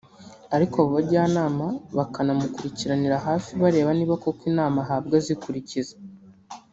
ariko 0.55 0.75
abo 0.77 0.89
bajyanama 0.97 1.67
bakanamukurikiranira 1.97 3.17
hafi 3.27 3.51
bareba 3.61 3.91
niba 3.95 4.15
koko 4.23 4.41
inama 4.51 4.77
ahabwa 4.85 5.13
azikurikiza 5.21 5.95